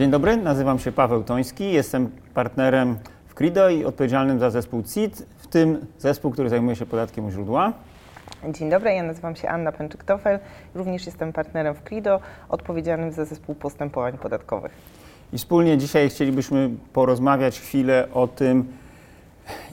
Dzień 0.00 0.10
dobry, 0.10 0.36
nazywam 0.36 0.78
się 0.78 0.92
Paweł 0.92 1.24
Toński, 1.24 1.72
jestem 1.72 2.10
partnerem 2.34 2.98
w 3.26 3.34
Crido 3.34 3.68
i 3.68 3.84
odpowiedzialnym 3.84 4.38
za 4.38 4.50
zespół 4.50 4.82
CIT, 4.82 5.26
w 5.38 5.46
tym 5.46 5.86
zespół, 5.98 6.30
który 6.30 6.48
zajmuje 6.48 6.76
się 6.76 6.86
podatkiem 6.86 7.26
u 7.26 7.30
źródła. 7.30 7.72
Dzień 8.48 8.70
dobry, 8.70 8.94
ja 8.94 9.02
nazywam 9.02 9.36
się 9.36 9.48
Anna 9.48 9.72
Pęczyk-Tofel, 9.72 10.38
również 10.74 11.06
jestem 11.06 11.32
partnerem 11.32 11.74
w 11.74 11.82
Crido, 11.82 12.20
odpowiedzialnym 12.48 13.12
za 13.12 13.24
zespół 13.24 13.54
postępowań 13.54 14.18
podatkowych. 14.18 14.72
I 15.32 15.38
wspólnie 15.38 15.78
dzisiaj 15.78 16.10
chcielibyśmy 16.10 16.70
porozmawiać 16.92 17.60
chwilę 17.60 18.08
o 18.14 18.28
tym, 18.28 18.72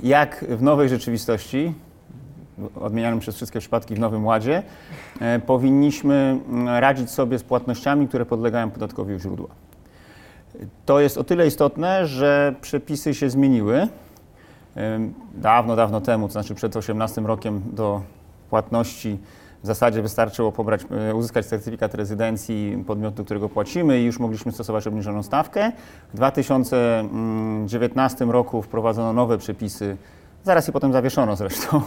jak 0.04 0.46
w 0.50 0.62
nowej 0.62 0.90
rzeczywistości, 0.90 1.74
odmienianym 2.82 3.20
przez 3.20 3.36
wszystkie 3.36 3.60
przypadki 3.60 3.96
w 3.96 4.00
Nowym 4.00 4.26
Ładzie, 4.26 4.64
e, 5.22 5.40
powinniśmy 5.40 6.40
mm, 6.50 6.68
radzić 6.68 7.10
sobie 7.10 7.40
z 7.40 7.44
płatnościami, 7.44 8.08
które 8.08 8.26
podlegają 8.26 8.72
podatkowi 8.72 9.14
u 9.14 9.20
źródła. 9.20 9.67
To 10.86 11.00
jest 11.00 11.18
o 11.18 11.24
tyle 11.24 11.48
istotne, 11.48 12.08
że 12.08 12.56
przepisy 12.62 13.14
się 13.14 13.30
zmieniły. 13.30 13.88
Dawno, 15.36 15.76
dawno 15.76 16.02
temu, 16.02 16.28
to 16.28 16.32
znaczy 16.32 16.56
przed 16.56 16.76
18 16.76 17.22
rokiem 17.22 17.62
do 17.74 18.02
płatności 18.50 19.18
w 19.64 19.68
zasadzie 19.68 20.02
wystarczyło 20.02 20.52
pobrać, 20.52 20.82
e, 21.10 21.16
uzyskać 21.16 21.46
certyfikat 21.46 21.94
rezydencji 21.94 22.84
podmiotu, 22.88 23.26
którego 23.26 23.50
płacimy 23.50 24.02
i 24.02 24.06
już 24.06 24.20
mogliśmy 24.20 24.52
stosować 24.52 24.88
obniżoną 24.88 25.24
stawkę. 25.24 25.72
W 26.14 26.16
2019 26.16 28.26
roku 28.26 28.62
wprowadzono 28.62 29.14
nowe 29.14 29.38
przepisy, 29.38 29.98
zaraz 30.44 30.68
je 30.68 30.74
potem 30.74 30.94
zawieszono 30.94 31.36
zresztą 31.36 31.82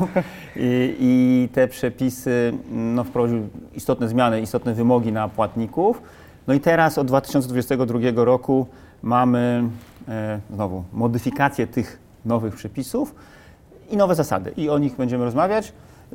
i, 0.56 0.96
i 1.00 1.48
te 1.52 1.68
przepisy 1.68 2.52
no, 2.70 3.04
wprowadziły 3.04 3.48
istotne 3.74 4.08
zmiany, 4.08 4.40
istotne 4.40 4.74
wymogi 4.74 5.12
na 5.12 5.28
płatników. 5.28 6.02
No 6.50 6.54
i 6.54 6.60
teraz 6.60 6.98
od 6.98 7.06
2022 7.06 8.24
roku 8.24 8.66
mamy 9.02 9.62
e, 10.08 10.40
znowu 10.54 10.84
modyfikację 10.92 11.66
tych 11.66 11.98
nowych 12.24 12.54
przepisów 12.54 13.14
i 13.90 13.96
nowe 13.96 14.14
zasady 14.14 14.52
i 14.56 14.70
o 14.70 14.78
nich 14.78 14.96
będziemy 14.96 15.24
rozmawiać. 15.24 15.72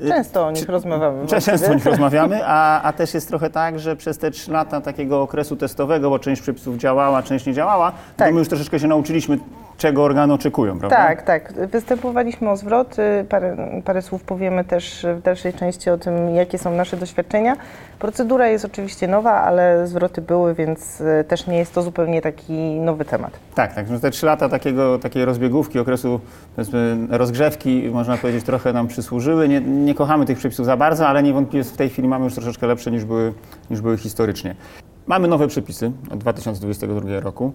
Często 0.07 0.47
o 0.47 0.51
nich 0.51 0.69
rozmawiamy. 0.69 1.27
Często 1.27 1.71
o 1.71 1.73
nich 1.73 1.85
rozmawiamy, 1.85 2.41
a, 2.45 2.81
a 2.81 2.93
też 2.93 3.13
jest 3.13 3.27
trochę 3.27 3.49
tak, 3.49 3.79
że 3.79 3.95
przez 3.95 4.17
te 4.17 4.31
trzy 4.31 4.51
lata 4.51 4.81
takiego 4.81 5.21
okresu 5.21 5.55
testowego, 5.55 6.09
bo 6.09 6.19
część 6.19 6.41
przepisów 6.41 6.77
działała, 6.77 7.23
część 7.23 7.45
nie 7.45 7.53
działała, 7.53 7.91
Tak. 8.17 8.27
to 8.27 8.33
my 8.33 8.39
już 8.39 8.47
troszeczkę 8.49 8.79
się 8.79 8.87
nauczyliśmy, 8.87 9.37
czego 9.77 10.03
organy 10.03 10.33
oczekują, 10.33 10.79
prawda? 10.79 10.97
Tak, 10.97 11.21
tak. 11.23 11.53
Występowaliśmy 11.53 12.49
o 12.49 12.57
zwrot. 12.57 12.99
y, 12.99 13.25
Parę, 13.29 13.57
parę 13.85 14.01
słów 14.01 14.23
powiemy 14.23 14.63
też 14.63 15.05
w 15.17 15.21
dalszej 15.21 15.53
części 15.53 15.89
o 15.89 15.97
tym, 15.97 16.35
jakie 16.35 16.57
są 16.57 16.71
nasze 16.75 16.97
doświadczenia. 16.97 17.55
Procedura 17.99 18.47
jest 18.47 18.65
oczywiście 18.65 19.07
nowa, 19.07 19.31
ale 19.31 19.87
zwroty 19.87 20.21
były, 20.21 20.53
więc 20.53 21.01
y, 21.01 21.23
też 21.27 21.47
nie 21.47 21.57
jest 21.57 21.73
to 21.73 21.81
zupełnie 21.81 22.21
taki 22.21 22.53
nowy 22.79 23.05
temat. 23.05 23.31
Tak, 23.55 23.73
tak. 23.73 23.87
że 23.87 23.99
Te 23.99 24.11
trzy 24.11 24.25
lata 24.25 24.49
takiego, 24.49 24.99
takiej 24.99 25.25
rozbiegówki, 25.25 25.79
okresu 25.79 26.19
rozgrzewki, 27.09 27.89
można 27.93 28.17
powiedzieć, 28.17 28.45
trochę 28.45 28.73
nam 28.73 28.87
przysłużyły. 28.87 29.47
Nie, 29.49 29.61
nie 29.85 29.95
kochamy 29.95 30.25
tych 30.25 30.37
przepisów 30.37 30.65
za 30.65 30.77
bardzo, 30.77 31.07
ale 31.07 31.23
niewątpliwie 31.23 31.63
w 31.63 31.77
tej 31.77 31.89
chwili 31.89 32.07
mamy 32.07 32.25
już 32.25 32.33
troszeczkę 32.33 32.67
lepsze 32.67 32.91
niż 32.91 33.05
były, 33.05 33.33
niż 33.69 33.81
były 33.81 33.97
historycznie. 33.97 34.55
Mamy 35.07 35.27
nowe 35.27 35.47
przepisy 35.47 35.91
od 36.11 36.19
2022 36.19 37.19
roku 37.19 37.53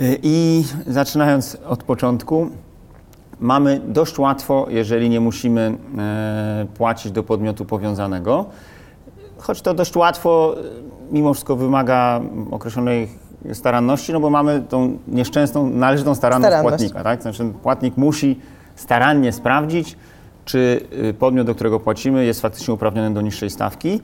Y, 0.00 0.18
i 0.22 0.64
zaczynając 0.86 1.56
od 1.66 1.82
początku, 1.82 2.50
mamy 3.40 3.80
dość 3.88 4.18
łatwo, 4.18 4.66
jeżeli 4.68 5.10
nie 5.10 5.20
musimy 5.20 5.74
e, 5.98 6.66
płacić 6.74 7.12
do 7.12 7.22
podmiotu 7.22 7.64
powiązanego, 7.64 8.44
choć 9.38 9.62
to 9.62 9.74
dość 9.74 9.96
łatwo, 9.96 10.54
y, 10.58 11.12
mimo 11.12 11.34
wszystko 11.34 11.56
wymaga 11.56 12.20
określonej 12.50 13.08
staranności, 13.52 14.12
no 14.12 14.20
bo 14.20 14.30
mamy 14.30 14.62
tą 14.68 14.98
nieszczęsną, 15.08 15.70
należytą 15.70 16.14
staranność, 16.14 16.50
Staranność. 16.52 16.78
płatnika. 16.78 17.04
Tak? 17.04 17.22
Znaczy 17.22 17.52
płatnik 17.62 17.96
musi 17.96 18.40
starannie 18.76 19.32
sprawdzić, 19.32 19.96
czy 20.50 20.80
y, 21.08 21.14
podmiot, 21.14 21.46
do 21.46 21.54
którego 21.54 21.80
płacimy, 21.80 22.24
jest 22.24 22.40
faktycznie 22.40 22.74
uprawniony 22.74 23.14
do 23.14 23.20
niższej 23.20 23.50
stawki. 23.50 24.00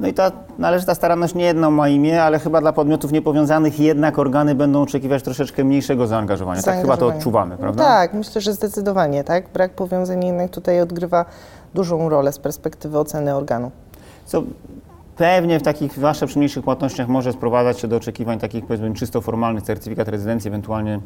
No 0.00 0.08
i 0.08 0.14
ta 0.14 0.32
należyta 0.58 0.94
staranność 0.94 1.34
nie 1.34 1.44
jedno 1.44 1.70
ma 1.70 1.88
imię, 1.88 2.22
ale 2.22 2.38
chyba 2.38 2.60
dla 2.60 2.72
podmiotów 2.72 3.12
niepowiązanych 3.12 3.80
jednak 3.80 4.18
organy 4.18 4.54
będą 4.54 4.82
oczekiwać 4.82 5.22
troszeczkę 5.22 5.64
mniejszego 5.64 6.06
zaangażowania. 6.06 6.62
Tak 6.62 6.80
chyba 6.80 6.96
to 6.96 7.06
odczuwamy, 7.06 7.56
prawda? 7.56 7.84
Tak, 7.84 8.14
myślę, 8.14 8.40
że 8.40 8.52
zdecydowanie. 8.52 9.24
Tak? 9.24 9.44
Brak 9.52 9.74
powiązań 9.74 10.24
jednak 10.24 10.50
tutaj 10.50 10.80
odgrywa 10.80 11.24
dużą 11.74 12.08
rolę 12.08 12.32
z 12.32 12.38
perspektywy 12.38 12.98
oceny 12.98 13.34
organu. 13.34 13.70
Co 14.26 14.42
pewnie 15.22 15.58
w 15.58 15.62
takich 15.62 15.92
zwłaszcza 15.92 16.26
przy 16.26 16.38
mniejszych 16.38 16.64
płatnościach 16.64 17.08
może 17.08 17.32
sprowadzać 17.32 17.80
się 17.80 17.88
do 17.88 17.96
oczekiwań 17.96 18.38
takich 18.38 18.66
powiedzmy 18.66 18.94
czysto 18.94 19.20
formalnych, 19.20 19.62
certyfikat 19.62 20.08
rezydencji, 20.08 20.48
ewentualnie 20.48 21.00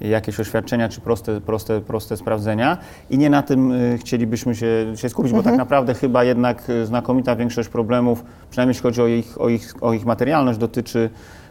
jakieś 0.00 0.40
oświadczenia 0.40 0.88
czy 0.88 1.00
proste, 1.00 1.40
proste, 1.40 1.80
proste 1.80 2.16
sprawdzenia. 2.16 2.78
I 3.10 3.18
nie 3.18 3.30
na 3.30 3.42
tym 3.42 3.72
y, 3.72 3.98
chcielibyśmy 3.98 4.54
się, 4.54 4.92
się 4.96 5.08
skupić, 5.08 5.32
bo 5.32 5.42
tak 5.42 5.56
naprawdę 5.56 5.94
chyba 5.94 6.24
jednak 6.24 6.70
y, 6.70 6.86
znakomita 6.86 7.36
większość 7.36 7.68
problemów, 7.68 8.24
przynajmniej 8.50 8.70
jeśli 8.70 8.82
chodzi 8.82 9.02
o 9.02 9.06
ich, 9.06 9.40
o 9.40 9.48
ich, 9.48 9.74
o 9.80 9.92
ich 9.92 10.06
materialność, 10.06 10.58
dotyczy 10.58 11.10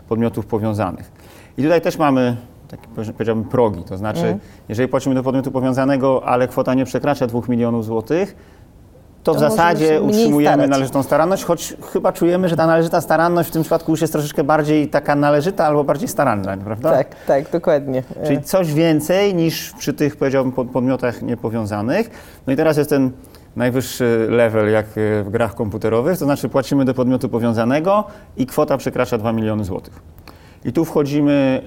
podmiotów 0.10 0.46
powiązanych. 0.46 1.12
I 1.58 1.64
tutaj 1.64 1.82
też 1.82 1.98
mamy 1.98 2.38
takie 2.68 2.88
powie- 2.88 3.14
powiedziałbym 3.14 3.46
progi, 3.46 3.84
to 3.84 3.98
znaczy 3.98 4.38
jeżeli 4.70 4.90
płacimy 4.90 5.16
do 5.16 5.24
podmiotu 5.24 5.52
powiązanego, 5.52 6.26
ale 6.26 6.48
kwota 6.48 6.74
nie 6.74 6.86
przekracza 6.86 7.28
2 7.28 7.42
milionów 7.50 7.86
złotych, 7.86 8.36
to, 9.24 9.32
To 9.32 9.38
w 9.38 9.40
zasadzie 9.40 10.02
utrzymujemy 10.02 10.54
starać. 10.56 10.70
należytą 10.70 11.04
staranność, 11.04 11.44
choć 11.44 11.74
chyba 11.94 12.12
czujemy, 12.12 12.50
że 12.50 12.56
ta 12.56 12.68
należyta 12.68 13.02
staranność 13.02 13.50
w 13.50 13.52
tym 13.52 13.62
przypadku 13.62 13.92
już 13.92 14.02
jest 14.02 14.14
troszeczkę 14.14 14.44
bardziej 14.44 14.88
taka 14.88 15.16
należyta 15.16 15.66
albo 15.66 15.84
bardziej 15.84 16.08
staranna, 16.08 16.58
prawda? 16.58 16.92
Tak, 16.92 17.16
tak, 17.28 17.52
dokładnie. 17.52 18.04
Czyli 18.26 18.42
coś 18.44 18.74
więcej 18.74 19.36
niż 19.36 19.72
przy 19.80 19.94
tych, 19.94 20.16
powiedziałbym, 20.16 20.52
pod- 20.52 20.70
podmiotach 20.70 21.22
niepowiązanych. 21.22 22.10
No 22.48 22.54
i 22.54 22.56
teraz 22.56 22.78
jest 22.78 22.90
ten 22.90 23.12
najwyższy 23.56 24.28
level, 24.30 24.72
jak 24.72 24.86
e, 24.86 25.24
w 25.24 25.30
grach 25.30 25.56
komputerowych, 25.56 26.18
to 26.18 26.26
znaczy 26.26 26.50
płacimy 26.50 26.86
do 26.86 26.94
podmiotu 26.94 27.30
powiązanego 27.30 28.04
i 28.38 28.46
kwota 28.46 28.78
przekracza 28.78 29.18
2 29.18 29.32
miliony 29.32 29.64
złotych. 29.66 29.94
I 30.66 30.74
tu 30.74 30.86
wchodzimy 30.86 31.62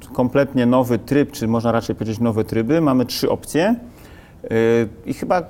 w 0.00 0.12
kompletnie 0.12 0.66
nowy 0.66 0.98
tryb, 0.98 1.32
czy 1.32 1.48
można 1.48 1.72
raczej 1.72 1.96
powiedzieć 1.96 2.20
nowe 2.20 2.44
tryby. 2.44 2.80
Mamy 2.80 3.04
trzy 3.04 3.30
opcje 3.30 3.74
yy, 4.42 4.50
i 5.06 5.14
chyba, 5.14 5.42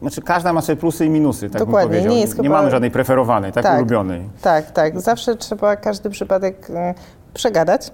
znaczy 0.00 0.22
każda 0.22 0.52
ma 0.52 0.62
swoje 0.62 0.76
plusy 0.76 1.06
i 1.06 1.10
minusy, 1.10 1.50
tak 1.50 1.58
Dokładnie, 1.58 1.80
bym 1.80 1.88
powiedział. 1.90 2.12
nie 2.14 2.20
jest 2.20 2.36
chyba- 2.36 2.48
mamy 2.48 2.70
żadnej 2.70 2.90
preferowanej, 2.90 3.52
tak, 3.52 3.62
Tak. 3.64 3.76
ulubionej. 3.78 4.22
Tak, 4.42 4.70
tak. 4.70 5.00
Zawsze 5.00 5.36
trzeba 5.36 5.76
każdy 5.76 6.10
przypadek 6.10 6.70
e, 6.70 6.94
przegadać 7.34 7.90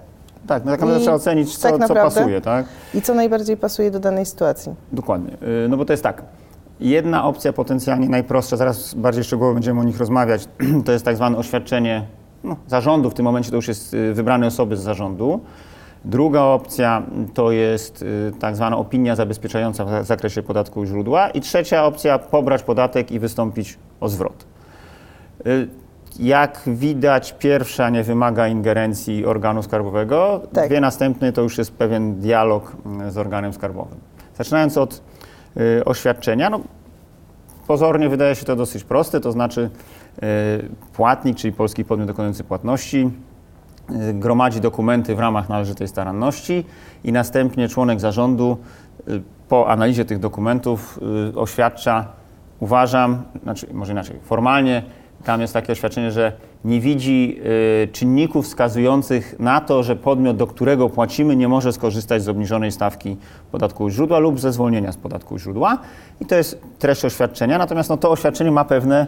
Tak, 0.47 0.65
no 0.65 0.71
tak 0.71 0.79
naprawdę 0.79 0.97
I 0.99 1.01
trzeba 1.01 1.15
ocenić, 1.15 1.57
co, 1.57 1.77
tak 1.77 1.87
co 1.87 1.93
pasuje, 1.93 2.41
tak? 2.41 2.65
i 2.93 3.01
co 3.01 3.13
najbardziej 3.13 3.57
pasuje 3.57 3.91
do 3.91 3.99
danej 3.99 4.25
sytuacji. 4.25 4.75
Dokładnie. 4.91 5.33
Y, 5.65 5.69
No 5.69 5.77
bo 5.77 5.85
to 5.85 5.93
jest 5.93 6.03
tak. 6.03 6.21
Jedna 6.79 7.25
opcja 7.25 7.53
potencjalnie 7.53 8.09
najprostsza, 8.09 8.57
zaraz 8.57 8.93
bardziej 8.93 9.23
szczegółowo 9.23 9.53
będziemy 9.53 9.79
o 9.81 9.83
nich 9.83 9.97
rozmawiać, 9.99 10.47
to 10.85 10.91
jest 10.91 11.05
tak 11.05 11.15
zwane 11.15 11.37
oświadczenie 11.37 12.05
no, 12.43 12.55
zarządu. 12.67 13.09
W 13.09 13.13
tym 13.13 13.25
momencie 13.25 13.49
to 13.49 13.55
już 13.55 13.67
jest 13.67 13.93
y, 13.93 14.13
wybrane 14.13 14.47
osoby 14.47 14.77
z 14.77 14.79
zarządu. 14.81 15.39
Druga 16.05 16.41
opcja 16.41 17.03
to 17.33 17.51
jest 17.51 18.01
y, 18.01 18.31
tak 18.39 18.55
zwana 18.55 18.77
opinia 18.77 19.15
zabezpieczająca 19.15 19.85
w 19.85 20.05
zakresie 20.05 20.43
podatku 20.43 20.85
źródła. 20.85 21.29
I 21.29 21.41
trzecia 21.41 21.85
opcja 21.85 22.19
pobrać 22.19 22.63
podatek 22.63 23.11
i 23.11 23.19
wystąpić 23.19 23.79
o 23.99 24.09
zwrot. 24.09 24.45
Y, 25.47 25.67
Jak 26.19 26.61
widać, 26.67 27.35
pierwsza 27.39 27.89
nie 27.89 28.03
wymaga 28.03 28.47
ingerencji 28.47 29.25
organu 29.25 29.63
skarbowego. 29.63 30.41
Tak. 30.53 30.67
Dwie 30.67 30.81
następne 30.81 31.31
to 31.33 31.41
już 31.41 31.57
jest 31.57 31.71
pewien 31.71 32.15
dialog 32.19 32.75
y, 33.07 33.11
z 33.11 33.17
organem 33.17 33.53
skarbowym. 33.53 33.97
Zaczynając 34.37 34.77
od 34.77 35.01
y, 35.57 35.85
oświadczenia, 35.85 36.49
no, 36.49 36.59
pozornie 37.67 38.09
wydaje 38.09 38.35
się 38.35 38.45
to 38.45 38.55
dosyć 38.55 38.83
proste, 38.83 39.19
to 39.19 39.31
znaczy 39.31 39.69
y, 40.23 40.69
płatnik, 40.93 41.37
czyli 41.37 41.53
polski 41.53 41.85
podmiot 41.85 42.07
dokonujący 42.07 42.43
płatności, 42.43 43.11
gromadzi 44.13 44.61
dokumenty 44.61 45.15
w 45.15 45.19
ramach 45.19 45.49
należytej 45.49 45.87
staranności 45.87 46.65
i 47.03 47.11
następnie 47.11 47.67
członek 47.67 47.99
zarządu 47.99 48.57
y, 49.07 49.21
po 49.49 49.69
analizie 49.69 50.05
tych 50.05 50.19
dokumentów 50.19 50.99
y, 51.31 51.39
oświadcza, 51.39 52.05
uważam, 52.59 53.21
znaczy 53.43 53.67
może 53.73 53.91
inaczej, 53.91 54.19
formalnie 54.23 54.83
tam 55.23 55.41
jest 55.41 55.53
takie 55.53 55.71
oświadczenie, 55.71 56.11
że 56.11 56.31
nie 56.65 56.79
widzi 56.79 57.41
y, 57.83 57.87
czynników 57.87 58.45
wskazujących 58.45 59.35
na 59.39 59.61
to, 59.61 59.83
że 59.83 59.95
podmiot, 59.95 60.37
do 60.37 60.47
którego 60.47 60.89
płacimy, 60.89 61.35
nie 61.35 61.47
może 61.47 61.73
skorzystać 61.73 62.23
z 62.23 62.29
obniżonej 62.29 62.71
stawki 62.71 63.17
podatku 63.51 63.89
źródła 63.89 64.19
lub 64.19 64.39
ze 64.39 64.53
zwolnienia 64.53 64.91
z 64.91 64.97
podatku 64.97 65.37
źródła. 65.39 65.77
I 66.21 66.25
to 66.25 66.35
jest 66.35 66.61
treść 66.79 67.05
oświadczenia. 67.05 67.57
Natomiast 67.57 67.89
no, 67.89 67.97
to 67.97 68.11
oświadczenie 68.11 68.51
ma 68.51 68.65
pewne, 68.65 69.07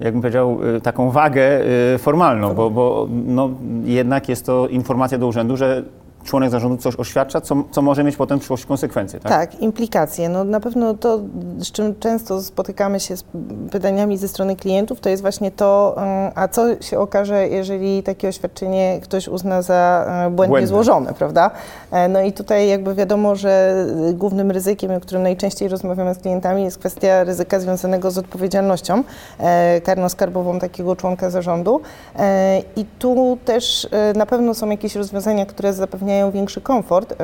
jakbym 0.00 0.22
powiedział, 0.22 0.58
y, 0.76 0.80
taką 0.80 1.10
wagę 1.10 1.60
y, 1.94 1.98
formalną, 1.98 2.54
bo, 2.54 2.70
bo 2.70 3.08
no, 3.10 3.50
jednak 3.84 4.28
jest 4.28 4.46
to 4.46 4.68
informacja 4.68 5.18
do 5.18 5.26
urzędu, 5.26 5.56
że 5.56 5.82
członek 6.24 6.50
zarządu 6.50 6.76
coś 6.82 6.96
oświadcza, 6.96 7.40
co, 7.40 7.56
co 7.70 7.82
może 7.82 8.04
mieć 8.04 8.16
potem 8.16 8.38
w 8.38 8.40
przyszłości 8.40 8.66
konsekwencje, 8.66 9.20
tak? 9.20 9.32
Tak, 9.32 9.60
implikacje. 9.60 10.28
No 10.28 10.44
na 10.44 10.60
pewno 10.60 10.94
to, 10.94 11.20
z 11.58 11.72
czym 11.72 11.94
często 12.00 12.42
spotykamy 12.42 13.00
się 13.00 13.16
z 13.16 13.24
pytaniami 13.70 14.18
ze 14.18 14.28
strony 14.28 14.56
klientów, 14.56 15.00
to 15.00 15.08
jest 15.08 15.22
właśnie 15.22 15.50
to, 15.50 15.96
y, 16.28 16.32
a 16.34 16.48
co 16.48 16.82
się 16.82 16.98
okaże, 16.98 17.48
jeżeli 17.48 18.02
takie 18.02 18.28
oświadczenie 18.28 19.00
ktoś 19.02 19.28
uzna 19.28 19.62
za 19.62 20.06
y, 20.26 20.30
błędnie 20.30 20.48
Błędne. 20.52 20.68
złożone, 20.68 21.14
prawda? 21.14 21.50
E, 21.90 22.08
No 22.08 22.20
i 22.22 22.32
tutaj 22.32 22.68
jakby 22.68 22.94
wiadomo, 22.94 23.36
że 23.36 23.74
głównym 24.12 24.50
ryzykiem, 24.50 24.90
o 24.90 25.00
którym 25.00 25.22
najczęściej 25.22 25.68
rozmawiamy 25.68 26.14
z 26.14 26.18
klientami, 26.18 26.64
jest 26.64 26.78
kwestia 26.78 27.24
ryzyka 27.24 27.60
związanego 27.60 28.10
z 28.10 28.18
odpowiedzialnością 28.18 29.02
e, 29.38 29.80
karno-skarbową 29.80 30.60
takiego 30.60 30.96
członka 30.96 31.30
zarządu. 31.30 31.80
E, 32.18 32.62
I 32.76 32.84
tu 32.98 33.38
też 33.44 33.88
e, 33.90 34.12
na 34.18 34.26
pewno 34.26 34.54
są 34.54 34.70
jakieś 34.70 34.94
rozwiązania, 34.96 35.46
które 35.46 35.72
zapewniają 35.72 36.13
większy 36.32 36.60
komfort 36.60 37.14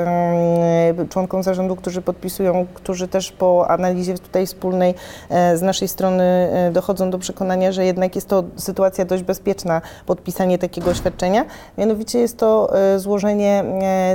członkom 1.09 1.43
zarządu, 1.43 1.77
którzy 1.77 2.03
podpisują, 2.03 2.67
którzy 2.75 3.09
też 3.09 3.33
po 3.33 3.71
analizie 3.71 4.15
tutaj 4.15 4.47
wspólnej 4.47 4.95
e, 5.29 5.57
z 5.57 5.63
naszej 5.63 5.89
strony 5.89 6.25
e, 6.25 6.71
dochodzą 6.73 7.11
do 7.11 7.19
przekonania, 7.19 7.73
że 7.73 7.85
jednak 7.85 8.15
jest 8.15 8.29
to 8.29 8.45
sytuacja 8.57 9.05
dość 9.05 9.23
bezpieczna, 9.23 9.81
podpisanie 10.07 10.59
takiego 10.59 10.91
oświadczenia. 10.91 11.45
Mianowicie 11.79 12.19
jest 12.19 12.37
to 12.37 12.79
e, 12.79 12.99
złożenie 12.99 13.65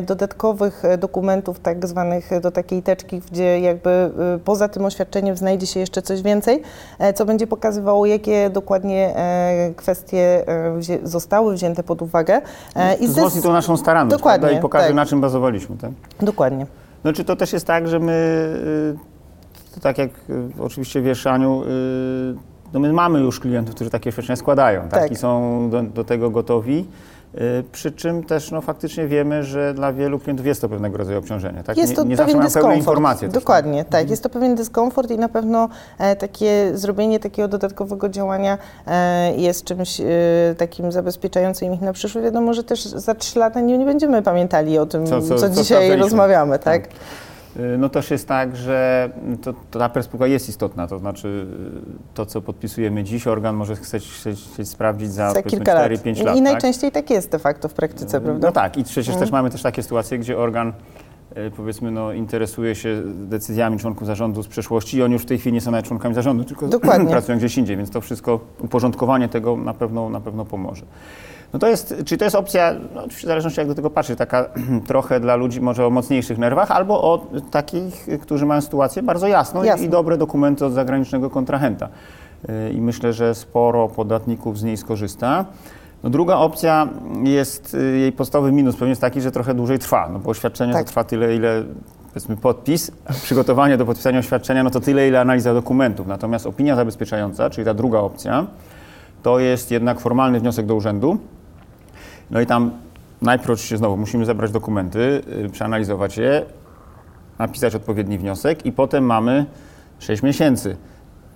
dodatkowych 0.01 0.83
dokumentów, 0.97 1.59
tak 1.59 1.87
zwanych 1.87 2.29
do 2.41 2.51
takiej 2.51 2.83
teczki, 2.83 3.21
gdzie 3.31 3.59
jakby 3.59 4.11
poza 4.45 4.69
tym 4.69 4.85
oświadczeniem 4.85 5.37
znajdzie 5.37 5.67
się 5.67 5.79
jeszcze 5.79 6.01
coś 6.01 6.21
więcej, 6.21 6.61
co 7.15 7.25
będzie 7.25 7.47
pokazywało, 7.47 8.05
jakie 8.05 8.49
dokładnie 8.49 9.15
kwestie 9.75 10.45
zostały 11.03 11.53
wzięte 11.53 11.83
pod 11.83 12.01
uwagę. 12.01 12.41
I 12.99 13.07
Wzmocni 13.07 13.41
to 13.41 13.53
naszą 13.53 13.77
staranność 13.77 14.17
Dokładnie, 14.17 14.59
pokaże, 14.65 14.87
tak. 14.87 14.95
na 14.95 15.05
czym 15.05 15.21
bazowaliśmy. 15.21 15.77
Tak? 15.77 15.91
Dokładnie. 16.21 16.65
No 17.03 17.13
czy 17.13 17.23
to 17.23 17.35
też 17.35 17.53
jest 17.53 17.67
tak, 17.67 17.87
że 17.87 17.99
my, 17.99 18.13
y, 19.77 19.79
tak 19.81 19.97
jak 19.97 20.09
y, 20.29 20.49
oczywiście 20.59 21.01
wiesz, 21.01 21.27
Aniu, 21.27 21.63
y, 21.63 21.65
no 22.73 22.79
my 22.79 22.93
mamy 22.93 23.19
już 23.19 23.39
klientów, 23.39 23.75
którzy 23.75 23.89
takie 23.89 24.09
oświadczenia 24.09 24.35
składają 24.35 24.81
tak? 24.81 24.91
Tak. 25.01 25.11
i 25.11 25.15
są 25.15 25.69
do, 25.69 25.83
do 25.83 26.03
tego 26.03 26.29
gotowi. 26.29 26.85
Y, 27.37 27.63
Przy 27.71 27.91
czym 27.91 28.23
też 28.23 28.51
no, 28.51 28.61
faktycznie 28.61 29.07
wiemy, 29.07 29.43
że 29.43 29.73
dla 29.73 29.93
wielu 29.93 30.19
klientów 30.19 30.45
jest 30.45 30.61
to 30.61 30.69
pewnego 30.69 30.97
rodzaju 30.97 31.19
obciążenie. 31.19 31.63
Tak? 31.63 31.77
Jest 31.77 31.95
to 31.95 32.03
nie, 32.03 32.09
nie 32.09 32.17
pewien 32.17 32.33
zawsze 32.35 32.45
dyskomfort. 32.47 32.77
informacje. 32.77 33.27
tak? 33.27 33.33
Dokładnie, 33.35 33.85
tak. 33.85 34.09
Jest 34.09 34.23
to 34.23 34.29
pewien 34.29 34.55
dyskomfort 34.55 35.11
i 35.11 35.17
na 35.17 35.29
pewno 35.29 35.69
e, 35.99 36.15
takie 36.15 36.71
zrobienie 36.73 37.19
takiego 37.19 37.47
dodatkowego 37.47 38.09
działania 38.09 38.57
e, 38.87 39.35
jest 39.35 39.63
czymś 39.63 40.01
e, 40.01 40.05
takim 40.57 40.91
zabezpieczającym 40.91 41.73
ich 41.73 41.81
na 41.81 41.93
przyszłość. 41.93 42.25
Wiadomo, 42.25 42.53
że 42.53 42.63
też 42.63 42.83
za 42.85 43.15
trzy 43.15 43.39
lata 43.39 43.59
nie, 43.61 43.77
nie 43.77 43.85
będziemy 43.85 44.21
pamiętali 44.21 44.77
o 44.77 44.85
tym, 44.85 45.07
Co- 45.07 45.21
co, 45.21 45.35
co- 45.37 45.49
dzisiaj 45.49 45.97
rozmawiamy, 45.97 46.59
tak? 46.59 46.85
Y, 46.85 46.89
No 47.77 47.89
też 47.89 48.11
jest 48.11 48.27
tak, 48.27 48.55
że 48.55 49.09
to, 49.41 49.53
to 49.71 49.79
ta 49.79 49.89
perspektywa 49.89 50.27
jest 50.27 50.49
istotna, 50.49 50.87
to 50.87 50.99
znaczy 50.99 51.47
y, 52.07 52.13
to, 52.13 52.25
co 52.25 52.41
podpisujemy 52.41 53.03
dziś, 53.03 53.27
organ 53.27 53.55
może 53.55 53.75
chcieć, 53.75 54.11
chcieć, 54.11 54.69
sprawdzić 54.69 55.11
za, 55.11 55.31
Za 55.33 55.43
kilka 55.43 55.73
lat. 55.73 55.91
4-5 55.91 56.21
I, 56.21 56.23
lat. 56.23 56.35
I 56.35 56.39
tak? 56.39 56.51
najczęściej 56.51 56.91
tak 56.91 57.09
jest 57.09 57.31
de 57.31 57.39
facto 57.39 57.69
w 57.69 57.73
praktyce, 57.73 58.21
prawda? 58.21 58.47
No 58.47 58.51
tak, 58.51 58.77
i 58.77 58.83
przecież 58.83 59.07
Mhm. 59.07 59.19
też 59.19 59.31
mamy 59.31 59.49
też 59.49 59.61
takie 59.61 59.83
sytuacje, 59.83 60.19
gdzie 60.19 60.37
organ 60.37 60.73
powiedzmy 61.57 61.91
no, 61.91 62.13
interesuje 62.13 62.75
się 62.75 63.01
decyzjami 63.05 63.79
członków 63.79 64.07
zarządu 64.07 64.43
z 64.43 64.47
przeszłości 64.47 64.97
i 64.97 65.03
oni 65.03 65.13
już 65.13 65.21
w 65.21 65.25
tej 65.25 65.37
chwili 65.37 65.53
nie 65.53 65.61
są 65.61 65.71
nawet 65.71 65.85
członkami 65.85 66.15
zarządu, 66.15 66.43
tylko 66.43 66.67
Dokładnie. 66.67 67.09
pracują 67.15 67.37
gdzieś 67.37 67.57
indziej, 67.57 67.77
więc 67.77 67.89
to 67.89 68.01
wszystko, 68.01 68.39
uporządkowanie 68.59 69.29
tego 69.29 69.57
na 69.57 69.73
pewno, 69.73 70.09
na 70.09 70.19
pewno 70.21 70.45
pomoże. 70.45 70.85
No 71.55 71.59
to 71.59 71.67
jest, 71.67 71.95
czyli 72.05 72.19
to 72.19 72.25
jest 72.25 72.35
opcja, 72.35 72.75
no, 72.95 73.07
w 73.07 73.21
zależności 73.21 73.59
jak 73.59 73.67
do 73.67 73.75
tego 73.75 73.89
patrzeć, 73.89 74.17
taka 74.17 74.45
trochę 74.87 75.19
dla 75.19 75.35
ludzi 75.35 75.61
może 75.61 75.87
o 75.87 75.89
mocniejszych 75.89 76.37
nerwach, 76.37 76.71
albo 76.71 77.01
o 77.01 77.27
takich, 77.51 78.07
którzy 78.21 78.45
mają 78.45 78.61
sytuację 78.61 79.03
bardzo 79.03 79.27
jasną 79.27 79.63
i- 79.63 79.65
Jasne. 79.67 79.85
i 79.85 79.89
dobre 79.89 80.17
dokumenty 80.17 80.65
od 80.65 80.73
zagranicznego 80.73 81.29
kontrahenta. 81.29 81.89
Y, 82.49 82.71
I 82.73 82.81
myślę, 82.81 83.13
że 83.13 83.35
sporo 83.35 83.87
podatników 83.87 84.59
z 84.59 84.63
niej 84.63 84.77
skorzysta. 84.77 85.45
No 86.03 86.09
druga 86.09 86.35
opcja 86.35 86.87
jest, 87.23 87.73
y, 87.73 87.97
jej 87.97 88.11
podstawowy 88.11 88.51
minus 88.51 88.75
pewnie 88.75 88.89
jest 88.89 89.01
taki, 89.01 89.21
że 89.21 89.31
trochę 89.31 89.53
dłużej 89.53 89.79
trwa, 89.79 90.09
no 90.13 90.19
bo 90.19 90.29
oświadczenie 90.29 90.73
Tak. 90.73 90.83
to 90.83 90.87
trwa 90.87 91.03
tyle, 91.03 91.35
ile 91.35 91.63
powiedzmy 92.13 92.37
podpis, 92.37 92.91
a 93.05 93.13
przygotowanie 93.13 93.77
do 93.77 93.85
podpisania 93.85 94.19
oświadczenia, 94.19 94.63
no 94.63 94.69
to 94.69 94.79
tyle, 94.79 95.07
ile 95.07 95.21
analiza 95.21 95.53
dokumentów. 95.53 96.07
Natomiast 96.07 96.47
opinia 96.47 96.75
zabezpieczająca, 96.75 97.49
czyli 97.49 97.65
ta 97.65 97.73
druga 97.73 97.99
opcja, 97.99 98.45
to 99.23 99.39
jest 99.39 99.71
jednak 99.71 99.99
formalny 99.99 100.39
wniosek 100.39 100.65
do 100.65 100.75
urzędu. 100.75 101.17
No 102.31 102.41
i 102.41 102.45
tam 102.45 102.71
najpierw 103.21 103.61
znowu 103.61 103.97
musimy 103.97 104.25
zebrać 104.25 104.51
dokumenty, 104.51 105.21
y, 105.45 105.49
przeanalizować 105.49 106.17
je, 106.17 106.45
napisać 107.39 107.75
odpowiedni 107.75 108.17
wniosek 108.17 108.65
i 108.65 108.71
potem 108.71 109.03
mamy 109.03 109.45
6 109.99 110.23
miesięcy 110.23 110.77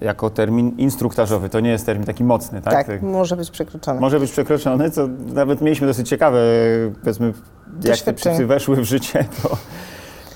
jako 0.01 0.29
termin 0.29 0.69
instruktażowy. 0.77 1.49
To 1.49 1.59
nie 1.59 1.69
jest 1.69 1.85
termin 1.85 2.05
taki 2.05 2.23
mocny, 2.23 2.61
tak? 2.61 2.87
Tak, 2.87 3.01
może 3.01 3.37
być 3.37 3.51
przekroczone. 3.51 3.99
Może 3.99 4.19
być 4.19 4.31
przekroczony, 4.31 4.91
co 4.91 5.07
nawet 5.33 5.61
mieliśmy 5.61 5.87
dosyć 5.87 6.09
ciekawe, 6.09 6.39
powiedzmy, 6.99 7.33
jak 7.83 7.99
te 7.99 8.13
przepisy 8.13 8.45
weszły 8.45 8.75
w 8.75 8.83
życie, 8.83 9.25
to, 9.43 9.57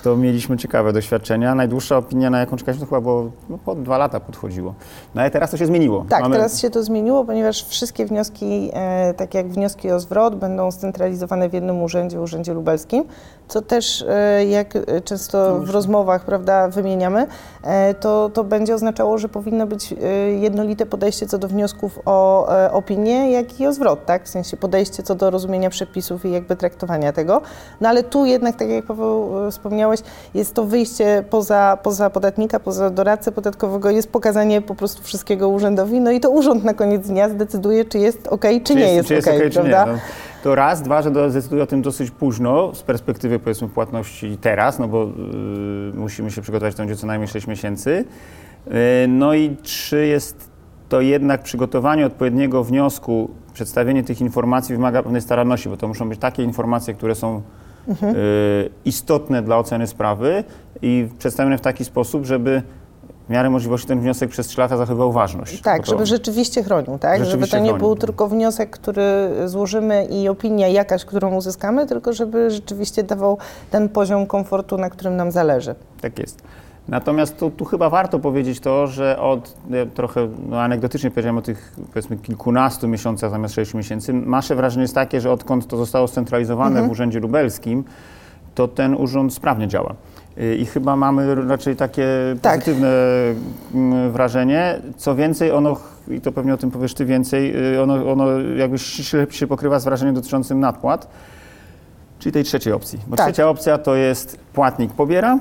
to 0.03 0.17
mieliśmy 0.17 0.57
ciekawe 0.57 0.93
doświadczenia. 0.93 1.55
Najdłuższa 1.55 1.97
opinia, 1.97 2.29
na 2.29 2.39
jaką 2.39 2.57
czekaliśmy, 2.57 2.85
to 2.85 2.89
chyba 2.89 3.01
było, 3.01 3.29
no, 3.49 3.57
po 3.65 3.75
dwa 3.75 3.97
lata 3.97 4.19
podchodziło. 4.19 4.73
No 5.15 5.21
ale 5.21 5.31
teraz 5.31 5.51
to 5.51 5.57
się 5.57 5.65
zmieniło. 5.65 6.05
Tak, 6.09 6.21
Mamy- 6.21 6.35
teraz 6.35 6.59
się 6.61 6.69
to 6.69 6.83
zmieniło, 6.83 7.25
ponieważ 7.25 7.65
wszystkie 7.65 8.05
wnioski, 8.05 8.69
e, 8.73 9.13
tak 9.13 9.33
jak 9.33 9.47
wnioski 9.47 9.91
o 9.91 9.99
zwrot, 9.99 10.35
będą 10.35 10.71
scentralizowane 10.71 11.49
w 11.49 11.53
jednym 11.53 11.81
urzędzie, 11.81 12.21
Urzędzie 12.21 12.53
Lubelskim, 12.53 13.03
co 13.47 13.61
też, 13.61 14.05
e, 14.09 14.45
jak 14.45 14.75
e, 14.75 15.01
często 15.01 15.59
w 15.59 15.69
rozmowach 15.69 16.25
prawda, 16.25 16.67
wymieniamy, 16.67 17.27
e, 17.63 17.93
to, 17.93 18.29
to 18.33 18.43
będzie 18.43 18.75
oznaczało, 18.75 19.17
że 19.17 19.29
powinno 19.29 19.67
być 19.67 19.93
jednolite 20.39 20.85
podejście 20.85 21.27
co 21.27 21.37
do 21.37 21.47
wniosków 21.47 21.99
o 22.05 22.47
opinię, 22.71 23.31
jak 23.31 23.59
i 23.59 23.67
o 23.67 23.73
zwrot, 23.73 24.05
tak? 24.05 24.23
W 24.25 24.29
sensie 24.29 24.57
podejście 24.57 25.03
co 25.03 25.15
do 25.15 25.29
rozumienia 25.29 25.69
przepisów 25.69 26.25
i 26.25 26.31
jakby 26.31 26.55
traktowania 26.55 27.13
tego. 27.13 27.41
No 27.81 27.89
ale 27.89 28.03
tu 28.03 28.25
jednak, 28.25 28.55
tak 28.55 28.69
jak 28.69 28.85
Paweł 28.85 29.31
wspomniałeś, 29.51 29.99
jest 30.33 30.53
to 30.53 30.63
wyjście 30.63 31.23
poza, 31.29 31.77
poza 31.83 32.09
podatnika, 32.09 32.59
poza 32.59 32.89
doradcę 32.89 33.31
podatkowego, 33.31 33.89
jest 33.89 34.11
pokazanie 34.11 34.61
po 34.61 34.75
prostu 34.75 35.03
wszystkiego 35.03 35.49
urzędowi, 35.49 35.99
no 35.99 36.11
i 36.11 36.19
to 36.19 36.29
urząd 36.29 36.63
na 36.63 36.73
koniec 36.73 37.07
dnia 37.07 37.29
zdecyduje, 37.29 37.85
czy 37.85 37.99
jest 37.99 38.27
ok, 38.27 38.45
czy, 38.63 38.75
nie 38.75 38.93
jest, 38.93 39.07
czy 39.07 39.13
jest 39.13 39.27
ok, 39.27 39.33
okej, 39.35 39.49
czy 39.49 39.59
prawda? 39.59 39.85
nie. 39.85 39.91
No, 39.91 39.99
to 40.43 40.55
raz, 40.55 40.81
dwa, 40.81 41.01
że 41.01 41.31
zdecyduje 41.31 41.63
o 41.63 41.67
tym 41.67 41.81
dosyć 41.81 42.11
późno, 42.11 42.75
z 42.75 42.83
perspektywy 42.83 43.39
powiedzmy 43.39 43.67
płatności 43.67 44.37
teraz, 44.41 44.79
no 44.79 44.87
bo 44.87 45.03
y, 45.03 45.07
musimy 45.93 46.31
się 46.31 46.41
przygotować, 46.41 46.75
to 46.75 46.81
będzie 46.81 46.95
co 46.95 47.07
najmniej 47.07 47.27
6 47.27 47.47
miesięcy. 47.47 48.05
Y, 48.67 48.71
no 49.07 49.33
i 49.33 49.55
trzy 49.61 50.07
jest 50.07 50.49
to 50.89 51.01
jednak 51.01 51.43
przygotowanie 51.43 52.05
odpowiedniego 52.05 52.63
wniosku, 52.63 53.29
przedstawienie 53.53 54.03
tych 54.03 54.21
informacji 54.21 54.75
wymaga 54.75 55.03
pewnej 55.03 55.21
staranności, 55.21 55.69
bo 55.69 55.77
to 55.77 55.87
muszą 55.87 56.09
być 56.09 56.19
takie 56.19 56.43
informacje, 56.43 56.93
które 56.93 57.15
są 57.15 57.41
Mhm. 57.87 58.15
y, 58.15 58.69
istotne 58.85 59.41
dla 59.41 59.57
oceny 59.57 59.87
sprawy 59.87 60.43
i 60.81 61.07
przedstawione 61.19 61.57
w 61.57 61.61
taki 61.61 61.85
sposób, 61.85 62.25
żeby 62.25 62.61
w 63.27 63.29
miarę 63.29 63.49
możliwości 63.49 63.87
ten 63.87 63.99
wniosek 64.01 64.29
przez 64.29 64.47
3 64.47 64.61
lata 64.61 64.77
zachowywał 64.77 65.11
ważność. 65.11 65.61
Tak, 65.61 65.85
żeby 65.85 66.05
rzeczywiście 66.05 66.63
chronił, 66.63 66.97
tak? 66.97 67.13
żeby 67.17 67.25
Rzeczywiście 67.25 67.57
to 67.57 67.63
nie 67.63 67.69
chronił. 67.69 67.87
był 67.87 67.95
tylko 67.95 68.27
wniosek, 68.27 68.69
który 68.69 69.03
złożymy 69.45 70.05
i 70.05 70.29
opinia 70.29 70.67
jakaś, 70.67 71.05
którą 71.05 71.35
uzyskamy, 71.35 71.87
tylko 71.87 72.13
żeby 72.13 72.51
rzeczywiście 72.51 73.03
dawał 73.03 73.37
ten 73.71 73.89
poziom 73.89 74.25
komfortu, 74.25 74.77
na 74.77 74.89
którym 74.89 75.15
nam 75.15 75.31
zależy. 75.31 75.75
Tak 76.01 76.19
jest. 76.19 76.41
Natomiast 76.87 77.37
tu, 77.37 77.51
tu 77.51 77.65
chyba 77.65 77.89
warto 77.89 78.19
powiedzieć 78.19 78.59
to, 78.59 78.87
że 78.87 79.19
od 79.19 79.53
ja 79.69 79.85
trochę 79.85 80.27
no, 80.49 80.61
anegdotycznie 80.61 81.11
powiedziałem 81.11 81.37
o 81.37 81.41
tych 81.41 81.73
powiedzmy 81.93 82.17
kilkunastu 82.17 82.87
miesiącach 82.87 83.31
zamiast 83.31 83.55
sześciu 83.55 83.77
miesięcy. 83.77 84.13
Nasze 84.13 84.55
wrażenie 84.55 84.81
jest 84.81 84.95
takie, 84.95 85.21
że 85.21 85.31
odkąd 85.31 85.67
to 85.67 85.77
zostało 85.77 86.07
scentralizowane 86.07 86.69
Mhm. 86.69 86.87
w 86.87 86.91
Urzędzie 86.91 87.19
Lubelskim, 87.19 87.83
to 88.55 88.67
ten 88.67 88.95
urząd 88.95 89.33
sprawnie 89.33 89.67
działa. 89.67 89.93
Y, 90.37 90.55
I 90.55 90.65
chyba 90.65 90.95
mamy 90.95 91.35
raczej 91.35 91.75
takie 91.75 92.07
Tak. 92.41 92.59
pozytywne 92.59 92.89
mm, 93.73 94.11
wrażenie. 94.11 94.81
Co 94.97 95.15
więcej, 95.15 95.51
ono, 95.51 95.77
i 96.07 96.21
to 96.21 96.31
pewnie 96.31 96.53
o 96.53 96.57
tym 96.57 96.71
powiesz 96.71 96.93
Ty 96.93 97.05
więcej, 97.05 97.73
y, 97.75 97.81
ono, 97.81 98.11
ono 98.11 98.39
jakby 98.39 98.79
ściśle 98.79 99.27
się 99.29 99.47
pokrywa 99.47 99.79
z 99.79 99.83
wrażeniem 99.85 100.15
dotyczącym 100.15 100.59
nadpłat, 100.59 101.07
czyli 102.19 102.33
tej 102.33 102.43
trzeciej 102.43 102.73
opcji. 102.73 102.99
Bo 103.07 103.15
Tak. 103.15 103.25
trzecia 103.25 103.49
opcja 103.49 103.77
to 103.77 103.95
jest 103.95 104.37
płatnik 104.53 104.93
pobiera, 104.93 105.39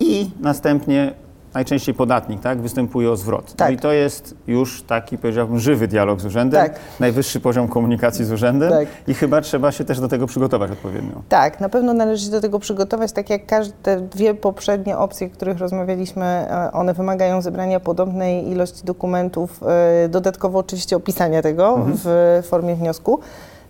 i 0.00 0.30
następnie 0.40 1.12
najczęściej 1.54 1.94
podatnik 1.94 2.40
tak, 2.40 2.60
występuje 2.60 3.10
o 3.10 3.16
zwrot. 3.16 3.54
Tak. 3.54 3.68
No 3.68 3.74
i 3.74 3.78
to 3.78 3.92
jest 3.92 4.34
już 4.46 4.82
taki, 4.82 5.18
powiedziałbym, 5.18 5.58
żywy 5.58 5.88
dialog 5.88 6.20
z 6.20 6.24
urzędem, 6.24 6.62
Tak. 6.62 6.74
najwyższy 7.00 7.40
poziom 7.40 7.68
komunikacji 7.68 8.24
z 8.24 8.32
urzędem 8.32 8.70
Tak. 8.70 8.88
i 9.06 9.14
chyba 9.14 9.40
trzeba 9.40 9.72
się 9.72 9.84
też 9.84 10.00
do 10.00 10.08
tego 10.08 10.26
przygotować 10.26 10.70
odpowiednio. 10.70 11.22
Tak, 11.28 11.60
na 11.60 11.68
pewno 11.68 11.92
należy 11.94 12.24
się 12.24 12.30
do 12.30 12.40
tego 12.40 12.58
przygotować, 12.58 13.12
tak 13.12 13.30
jak 13.30 13.46
każde 13.46 14.00
dwie 14.00 14.34
poprzednie 14.34 14.98
opcje, 14.98 15.26
o 15.26 15.30
których 15.30 15.58
rozmawialiśmy, 15.58 16.24
e, 16.24 16.72
one 16.72 16.94
wymagają 16.94 17.42
zebrania 17.42 17.80
podobnej 17.80 18.48
ilości 18.50 18.84
dokumentów, 18.84 19.60
e, 20.04 20.08
dodatkowo 20.08 20.58
oczywiście 20.58 20.96
opisania 20.96 21.42
tego 21.42 21.74
Mhm. 21.74 21.96
w 22.04 22.42
formie 22.46 22.74
wniosku. 22.74 23.20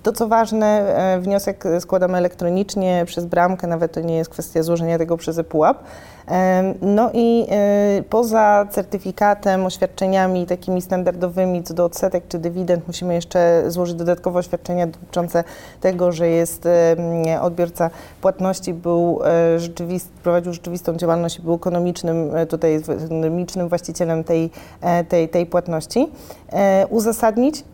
To 0.03 0.12
co 0.12 0.29
ważne, 0.29 0.67
e, 0.67 1.21
wniosek 1.21 1.65
składamy 1.81 2.19
elektronicznie 2.19 3.03
przez 3.07 3.25
bramkę, 3.27 3.67
nawet 3.67 3.93
to 3.93 4.01
nie 4.01 4.17
jest 4.17 4.31
kwestia 4.31 4.62
złożenia 4.62 4.99
tego 4.99 5.17
przez 5.17 5.39
ePUAP. 5.39 5.85
No 6.83 7.11
i 7.14 7.47
e, 7.50 8.02
poza 8.11 8.67
certyfikatem, 8.71 9.67
oświadczeniami 9.67 10.47
takimi 10.47 10.83
standardowymi 10.83 11.62
co 11.62 11.75
do 11.75 11.85
odsetek 11.85 12.25
czy 12.29 12.38
dywidend, 12.38 12.87
musimy 12.87 13.14
jeszcze 13.14 13.64
złożyć 13.67 13.97
dodatkowe 13.97 14.38
oświadczenia 14.38 14.87
dotyczące 14.87 15.45
tego, 15.81 16.12
że 16.12 16.29
jest 16.29 16.69
odbiorca 17.41 17.91
płatności, 18.21 18.75
był 18.75 19.21
e, 19.25 19.59
rzeczywist, 19.59 20.09
prowadził 20.23 20.52
rzeczywistą 20.52 20.97
działalność 20.97 21.38
i 21.38 21.43
był 21.43 21.55
ekonomicznym, 21.55 22.37
e, 22.37 22.47
tutaj 22.47 22.75
ekonomicznym 22.75 23.69
właścicielem 23.69 24.25
tej, 24.25 24.50
tej, 25.09 25.29
tej 25.29 25.47
płatności. 25.47 26.09
Uzasadnić, 26.91 27.64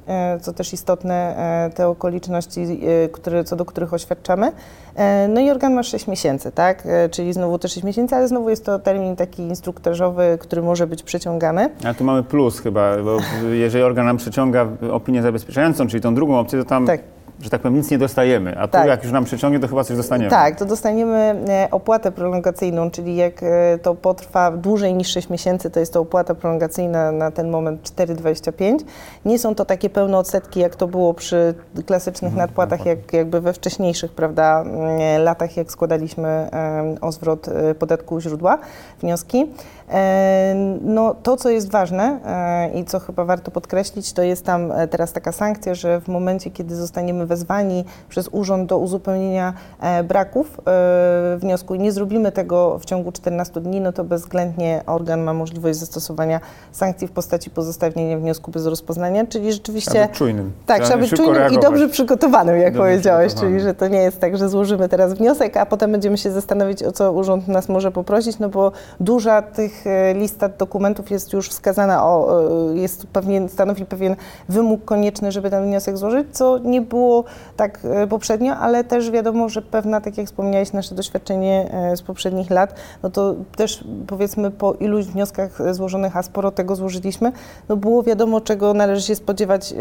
co 0.41 0.53
też 0.53 0.73
istotne, 0.73 1.37
te 1.75 1.89
okoliczności, 1.89 2.81
które, 3.13 3.45
co 3.45 3.57
do 3.57 3.65
których 3.65 3.95
oświadczamy. 3.95 4.53
E, 4.99 5.29
No 5.29 5.41
i 5.41 5.51
organ 5.51 5.75
ma 5.75 5.83
6 5.83 6.07
miesięcy, 6.07 6.53
tak? 6.53 6.83
E, 6.87 7.09
Czyli 7.09 7.33
znowu 7.33 7.59
te 7.59 7.69
6 7.69 7.85
miesięcy, 7.85 8.17
ale 8.17 8.29
znowu 8.29 8.51
jest 8.51 8.65
to 8.65 8.79
termin 8.79 9.17
taki 9.17 9.43
instruktażowy, 9.43 10.39
który 10.41 10.63
może 10.63 10.87
być 10.87 11.03
przeciągany. 11.03 11.71
Ale 11.85 11.95
tu 11.95 12.05
mamy 12.05 12.23
plus 12.23 12.61
chyba, 12.61 12.97
bo 13.05 13.19
jeżeli 13.53 13.85
organ 13.85 14.07
nam 14.07 14.17
przeciąga 14.17 14.67
opinię 14.93 15.23
zabezpieczającą, 15.23 15.87
czyli 15.87 16.01
tą 16.03 16.15
drugą 16.15 16.39
opcję, 16.39 16.59
to 16.59 16.65
tam, 16.65 16.87
Tak. 16.87 17.01
Że 17.41 17.51
tak 17.51 17.61
powiem, 17.61 17.77
nic 17.77 17.91
nie 17.91 17.99
dostajemy. 17.99 18.59
A 18.59 18.67
tu 18.67 18.73
Tak. 18.73 18.87
jak 18.87 19.03
już 19.03 19.13
nam 19.13 19.25
przeciągnie, 19.25 19.61
to 19.61 19.69
chyba 19.69 19.85
coś 19.85 19.97
dostaniemy. 19.97 20.31
Tak, 20.31 20.59
to 20.59 20.65
dostaniemy 20.65 21.45
e, 21.49 21.69
opłatę 21.71 22.13
prolongacyjną, 22.13 22.91
czyli 22.91 23.17
jak 23.17 23.43
e, 23.43 23.79
to 23.83 23.95
potrwa 23.95 24.51
dłużej 24.51 24.95
niż 24.95 25.09
6 25.09 25.31
miesięcy, 25.31 25.71
to 25.71 25.81
jest 25.81 25.93
to 25.93 26.01
opłata 26.01 26.35
prolongacyjna 26.35 27.13
na 27.13 27.31
ten 27.31 27.51
moment 27.51 27.83
4,25. 27.83 28.79
Nie 29.25 29.39
są 29.39 29.55
to 29.55 29.65
takie 29.65 29.91
pełne 29.91 30.19
odsetki, 30.19 30.61
jak 30.61 30.77
to 30.77 30.89
było 30.89 31.15
przy 31.15 31.55
klasycznych 31.87 32.35
nadpłatach, 32.35 32.87
jak, 32.87 33.13
jakby 33.13 33.41
we 33.41 33.53
wcześniejszych 33.53 34.13
prawda, 34.13 34.61
mm, 34.61 35.23
latach, 35.23 35.57
jak 35.57 35.71
składaliśmy 35.71 36.29
e, 36.29 36.95
o 37.01 37.13
zwrot 37.13 37.49
e, 37.49 37.75
podatku 37.75 38.21
źródła, 38.21 38.59
wnioski. 39.01 39.47
E, 39.91 40.79
No, 40.83 41.15
to, 41.15 41.37
co 41.37 41.51
jest 41.51 41.71
ważne 41.71 42.21
e, 42.27 42.79
i 42.81 42.85
co 42.85 43.01
chyba 43.01 43.25
warto 43.25 43.51
podkreślić, 43.51 44.13
to 44.13 44.23
jest 44.23 44.45
tam 44.45 44.73
e, 44.73 44.89
teraz 44.89 45.13
taka 45.13 45.33
sankcja, 45.33 45.75
że 45.75 46.01
w 46.01 46.09
momencie, 46.09 46.51
kiedy 46.51 46.77
zostaniemy 46.77 47.27
wezwani 47.29 47.85
przez 48.09 48.29
urząd 48.33 48.69
do 48.69 48.79
uzupełnienia 48.79 49.53
e, 49.81 50.05
braków 50.05 50.61
e, 50.67 51.37
wniosku 51.39 51.75
i 51.75 51.79
nie 51.79 51.93
zrobimy 51.93 52.33
tego 52.33 52.79
w 52.79 52.85
ciągu 52.85 53.13
14 53.13 53.61
dni, 53.61 53.81
no 53.81 53.93
to 53.93 54.05
bezwzględnie 54.05 54.83
organ 54.87 55.23
ma 55.23 55.33
możliwość 55.35 55.79
zastosowania 55.79 56.41
sankcji 56.73 57.09
w 57.09 57.11
postaci 57.11 57.51
pozostawienia 57.51 58.19
wniosku 58.19 58.51
bez 58.51 58.67
rozpoznania, 58.67 59.27
czyli 59.27 59.45
Trzeba 59.45 59.55
rzeczywiście... 59.55 60.07
być 60.09 60.19
czujnym. 60.19 60.53
Tak, 60.67 60.83
trzeba 60.83 60.99
być 60.99 61.11
czujnym 61.11 61.35
i 61.35 61.39
reagować. 61.39 61.65
dobrze 61.65 61.89
przygotowanym, 61.89 62.57
jak 62.57 62.73
Dobrze 62.75 62.79
powiedziałeś, 62.89 63.35
czyli 63.35 63.61
że 63.61 63.75
to 63.75 63.89
nie 63.89 63.99
jest 63.99 64.21
tak, 64.21 64.37
że 64.39 64.49
złożymy 64.49 64.89
teraz 64.89 65.15
wniosek, 65.15 65.57
a 65.57 65.67
potem 65.67 65.93
będziemy 65.93 66.19
się 66.19 66.31
zastanowić, 66.31 66.83
o 66.83 66.93
co 66.93 67.13
urząd 67.13 67.49
nas 67.49 67.69
może 67.69 67.91
poprosić, 67.91 68.39
no 68.39 68.49
bo 68.49 68.73
duża 69.01 69.43
tych 69.43 69.87
e, 69.87 70.15
lista 70.15 70.49
dokumentów 70.49 71.11
jest 71.11 71.33
już 71.33 71.49
wskazana, 71.49 72.05
o, 72.05 72.41
jest 72.75 73.07
pewien, 73.07 73.49
stanowi 73.49 73.87
pewien 73.87 74.17
wymóg 74.49 74.85
konieczny, 74.85 75.33
żeby 75.33 75.51
ten 75.51 75.65
wniosek 75.65 75.97
złożyć, 75.97 76.27
co 76.33 76.59
nie 76.59 76.81
było 76.81 77.18
tak 77.57 77.81
e, 77.85 78.07
poprzednio, 78.07 78.57
ale 78.57 78.85
też 78.85 79.11
wiadomo, 79.11 79.49
że 79.49 79.63
pewna, 79.63 80.01
tak 80.01 80.19
jak 80.19 80.27
wspomniałeś, 80.27 80.73
nasze 80.73 80.95
doświadczenie 80.95 81.71
e, 81.73 81.97
z 81.97 82.03
poprzednich 82.03 82.51
lat, 82.51 82.75
no 83.03 83.11
to 83.11 83.35
też 83.57 83.85
powiedzmy 84.07 84.51
po 84.51 84.73
iluś 84.73 85.05
wnioskach 85.05 85.75
złożonych, 85.75 86.17
a 86.17 86.23
sporo 86.23 86.51
tego 86.51 86.77
złożyliśmy, 86.77 87.33
no 87.69 87.77
było 87.77 88.03
wiadomo, 88.03 88.41
czego 88.41 88.75
należy 88.75 89.03
się 89.03 89.15
spodziewać 89.15 89.75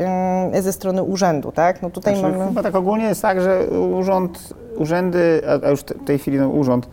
ze 0.62 0.74
strony 0.74 1.04
urzędu, 1.04 1.52
tak? 1.52 1.82
No 1.82 1.90
tutaj 1.90 2.16
Znaczy, 2.16 2.38
mamy... 2.38 2.48
Chyba 2.48 2.64
tak 2.64 2.76
ogólnie 2.76 3.06
jest 3.06 3.22
tak, 3.22 3.42
że 3.42 3.68
urząd, 3.70 4.54
urzędy, 4.78 5.42
a, 5.64 5.70
już 5.70 5.80
w 5.80 6.06
tej 6.06 6.20
chwili 6.20 6.38
no, 6.38 6.50
urząd, 6.50 6.90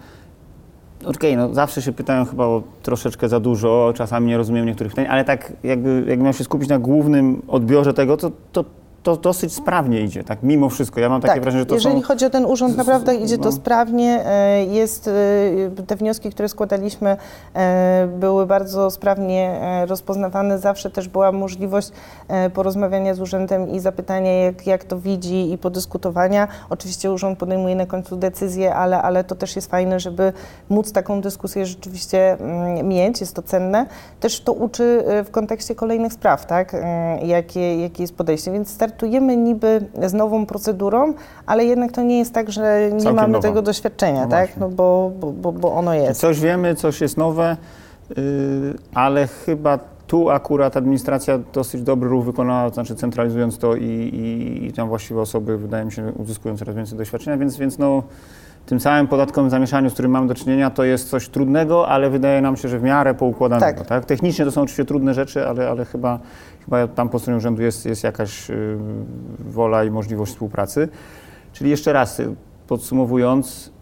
okej, 1.06 1.36
no 1.36 1.54
zawsze 1.54 1.82
się 1.82 1.92
pytają 1.92 2.24
chyba 2.24 2.44
o 2.44 2.62
troszeczkę 2.82 3.28
za 3.28 3.40
dużo, 3.40 3.92
czasami 3.96 4.26
nie 4.26 4.36
rozumiem 4.36 4.66
niektórych 4.66 4.92
pytań, 4.92 5.06
ale 5.10 5.24
tak 5.24 5.52
jakby, 5.64 6.04
jakby 6.08 6.24
miał 6.24 6.32
się 6.32 6.44
skupić 6.44 6.68
na 6.68 6.78
głównym 6.78 7.42
odbiorze 7.48 7.94
tego, 7.94 8.16
to, 8.16 8.30
to, 8.52 8.64
to 9.04 9.16
dosyć 9.16 9.54
sprawnie 9.54 10.00
idzie, 10.00 10.24
tak 10.24 10.42
mimo 10.42 10.68
wszystko. 10.68 11.00
Ja 11.00 11.08
mam 11.08 11.20
takie 11.20 11.34
tak, 11.34 11.42
wrażenie, 11.42 11.62
że 11.62 11.66
to 11.66 11.74
jeżeli 11.74 12.00
są... 12.00 12.02
chodzi 12.02 12.26
o 12.26 12.30
ten 12.30 12.44
urząd, 12.46 12.76
naprawdę 12.76 13.14
idzie 13.14 13.38
to 13.38 13.44
no. 13.44 13.52
sprawnie. 13.52 14.22
e, 14.26 14.64
Jest, 14.64 15.08
e, 15.08 15.82
te 15.86 15.96
wnioski, 15.96 16.30
które 16.30 16.48
składaliśmy, 16.48 17.16
e, 17.54 18.08
były 18.18 18.46
bardzo 18.46 18.90
sprawnie 18.90 19.60
rozpoznawane. 19.86 20.58
Zawsze 20.58 20.90
też 20.90 21.08
była 21.08 21.32
możliwość 21.32 21.90
porozmawiania 22.54 23.14
z 23.14 23.20
urzędem 23.20 23.68
i 23.68 23.80
zapytania, 23.80 24.32
jak, 24.32 24.66
jak 24.66 24.84
to 24.84 24.98
widzi 24.98 25.52
i 25.52 25.58
podyskutowania. 25.58 26.48
Oczywiście 26.70 27.12
urząd 27.12 27.38
podejmuje 27.38 27.76
na 27.76 27.86
końcu 27.86 28.16
decyzję, 28.16 28.74
ale, 28.74 29.02
ale 29.02 29.24
to 29.24 29.34
też 29.34 29.56
jest 29.56 29.70
fajne, 29.70 30.00
żeby 30.00 30.32
móc 30.68 30.92
taką 30.92 31.20
dyskusję 31.20 31.66
rzeczywiście 31.66 32.32
mm, 32.32 32.88
mieć. 32.88 33.20
Jest 33.20 33.36
to 33.36 33.42
cenne. 33.42 33.86
Też 34.20 34.40
to 34.40 34.52
uczy 34.52 35.04
w 35.24 35.30
kontekście 35.30 35.74
kolejnych 35.74 36.12
spraw, 36.12 36.46
tak? 36.46 36.76
Jakie, 37.22 37.80
jakie 37.80 38.02
jest 38.02 38.16
podejście. 38.16 38.52
Więc 38.52 38.76
startujemy 38.98 39.36
niby 39.36 39.80
z 40.06 40.12
nową 40.12 40.46
procedurą, 40.46 41.14
ale 41.46 41.64
jednak 41.64 41.92
to 41.92 42.02
nie 42.02 42.18
jest 42.18 42.34
tak, 42.34 42.52
że 42.52 42.90
nie 42.92 43.00
Całkiem 43.00 43.16
mamy 43.16 43.32
nowa. 43.32 43.42
tego 43.48 43.62
doświadczenia, 43.62 44.24
No 44.24 44.28
tak? 44.30 44.46
właśnie. 44.46 44.60
No 44.60 44.68
bo, 44.68 45.12
bo, 45.32 45.52
bo, 45.52 45.72
ono 45.72 45.94
jest. 45.94 46.20
Coś 46.20 46.40
wiemy, 46.40 46.74
coś 46.74 47.00
jest 47.00 47.16
nowe, 47.16 47.56
yy, 48.10 48.16
ale 48.94 49.26
chyba 49.26 49.78
tu 50.06 50.30
akurat 50.30 50.76
administracja 50.76 51.38
dosyć 51.52 51.82
dobry 51.82 52.08
ruch 52.08 52.24
wykonała, 52.24 52.68
to 52.68 52.74
znaczy 52.74 52.94
centralizując 52.94 53.58
to 53.58 53.76
i, 53.76 53.84
i, 53.84 54.66
i 54.66 54.72
tam 54.72 54.88
właściwe 54.88 55.20
osoby, 55.20 55.58
wydaje 55.58 55.84
mi 55.84 55.92
się, 55.92 56.12
uzyskują 56.16 56.56
coraz 56.56 56.76
więcej 56.76 56.98
doświadczenia, 56.98 57.36
więc, 57.36 57.56
więc 57.56 57.78
no, 57.78 58.02
tym 58.66 58.80
całym 58.80 59.08
podatkowym 59.08 59.50
zamieszaniu, 59.50 59.90
z 59.90 59.92
którym 59.92 60.10
mamy 60.10 60.26
do 60.26 60.34
czynienia, 60.34 60.70
to 60.70 60.84
jest 60.84 61.10
coś 61.10 61.28
trudnego, 61.28 61.88
ale 61.88 62.10
wydaje 62.10 62.40
nam 62.40 62.56
się, 62.56 62.68
że 62.68 62.78
w 62.78 62.82
miarę 62.82 63.14
poukładanego. 63.14 63.78
Tak. 63.78 63.86
Tak. 63.86 64.04
Technicznie 64.04 64.44
to 64.44 64.52
są 64.52 64.62
oczywiście 64.62 64.84
trudne 64.84 65.14
rzeczy, 65.14 65.48
ale, 65.48 65.68
ale 65.68 65.84
chyba, 65.84 66.18
chyba 66.64 66.88
tam 66.88 67.08
po 67.08 67.18
stronie 67.18 67.36
urzędu 67.36 67.62
jest, 67.62 67.86
jest 67.86 68.04
jakaś 68.04 68.48
yy, 68.48 68.78
wola 69.38 69.84
i 69.84 69.90
możliwość 69.90 70.32
współpracy. 70.32 70.88
Czyli 71.52 71.70
jeszcze 71.70 71.92
raz, 71.92 72.20
y, 72.20 72.34
podsumowując, 72.68 73.72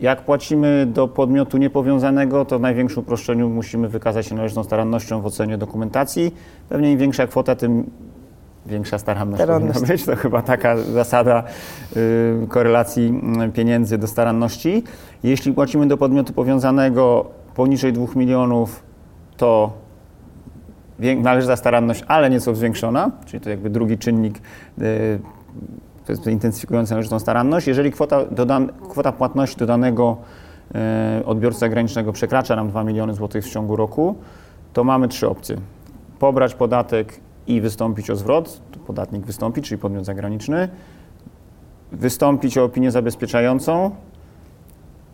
jak 0.00 0.22
płacimy 0.22 0.86
do 0.86 1.08
podmiotu 1.08 1.58
niepowiązanego, 1.58 2.44
to 2.44 2.58
w 2.58 2.62
największym 2.62 3.02
uproszczeniu 3.02 3.48
musimy 3.48 3.88
wykazać 3.88 4.26
się 4.26 4.34
należytą 4.34 4.64
starannością 4.64 5.20
w 5.20 5.26
ocenie 5.26 5.58
dokumentacji. 5.58 6.34
Pewnie 6.68 6.92
im 6.92 6.98
większa 6.98 7.26
kwota, 7.26 7.54
tym 7.54 7.90
większa 8.66 8.98
staranność 8.98 9.42
powinna 9.44 9.72
być. 9.86 10.04
To 10.04 10.16
chyba 10.16 10.42
taka 10.42 10.76
zasada 10.76 11.42
y, 11.96 12.46
korelacji 12.48 13.20
y, 13.48 13.52
pieniędzy 13.52 13.98
do 13.98 14.06
staranności. 14.06 14.84
Jeśli 15.22 15.52
płacimy 15.52 15.86
do 15.86 15.96
podmiotu 15.96 16.32
powiązanego 16.32 17.26
poniżej 17.54 17.92
2 17.92 18.06
milionów, 18.16 18.82
to 19.36 19.72
wię- 21.00 21.16
należy 21.16 21.46
za 21.46 21.56
staranność, 21.56 22.04
ale 22.08 22.30
nieco 22.30 22.54
zwiększona, 22.54 23.10
czyli 23.26 23.40
to 23.40 23.50
jakby 23.50 23.70
drugi 23.70 23.98
czynnik 23.98 24.38
y, 24.78 25.18
to 26.06 26.12
jest 26.12 26.26
intensyfikujący 26.26 26.92
należytą 26.92 27.18
staranność. 27.18 27.66
Jeżeli 27.66 27.92
kwota, 27.92 28.24
dodan, 28.30 28.72
kwota 28.90 29.12
płatności 29.12 29.56
do 29.56 29.66
danego 29.66 30.16
e, 30.74 31.22
odbiorcy 31.26 31.60
zagranicznego 31.60 32.12
przekracza 32.12 32.56
nam 32.56 32.68
2 32.68 32.84
miliony 32.84 33.14
złotych 33.14 33.44
w 33.44 33.50
ciągu 33.50 33.76
roku, 33.76 34.14
to 34.72 34.84
mamy 34.84 35.08
trzy 35.08 35.28
opcje. 35.28 35.56
Pobrać 36.18 36.54
podatek 36.54 37.20
i 37.46 37.60
wystąpić 37.60 38.10
o 38.10 38.16
zwrot, 38.16 38.60
podatnik 38.86 39.26
wystąpi, 39.26 39.62
czyli 39.62 39.78
podmiot 39.78 40.04
zagraniczny, 40.04 40.68
wystąpić 41.92 42.58
o 42.58 42.64
opinię 42.64 42.90
zabezpieczającą 42.90 43.90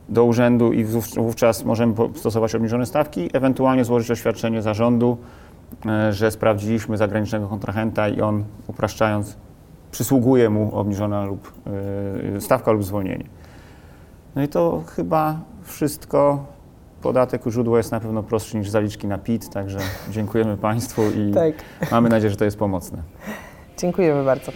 do 0.08 0.24
urzędu 0.24 0.72
i 0.72 0.84
wów- 0.84 1.14
wówczas 1.22 1.64
możemy 1.64 1.94
stosować 2.14 2.54
obniżone 2.54 2.86
stawki, 2.86 3.30
ewentualnie 3.32 3.84
złożyć 3.84 4.10
oświadczenie 4.10 4.62
zarządu, 4.62 5.16
e, 5.86 6.12
że 6.12 6.30
sprawdziliśmy 6.30 6.96
zagranicznego 6.96 7.48
kontrahenta 7.48 8.08
i 8.08 8.20
on, 8.20 8.44
upraszczając, 8.66 9.36
przysługuje 9.90 10.50
mu 10.50 10.74
obniżona 10.74 11.24
lub 11.24 11.52
y, 12.36 12.40
stawka 12.40 12.72
lub 12.72 12.84
zwolnienie. 12.84 13.24
No 14.36 14.42
i 14.42 14.48
to 14.48 14.82
chyba 14.86 15.40
wszystko. 15.62 16.44
Podatek 17.02 17.46
u 17.46 17.50
źródła 17.50 17.78
jest 17.78 17.92
na 17.92 18.00
pewno 18.00 18.22
prostszy 18.22 18.56
niż 18.56 18.70
zaliczki 18.70 19.06
na 19.06 19.18
PIT, 19.18 19.50
także 19.52 19.78
dziękujemy 20.10 20.56
Państwu 20.56 21.02
i 21.10 21.32
Tak, 21.34 21.54
mamy 21.90 22.08
nadzieję, 22.08 22.30
że 22.30 22.36
to 22.36 22.44
jest 22.44 22.58
pomocne. 22.58 23.02
dziękujemy 23.78 24.24
bardzo. 24.24 24.52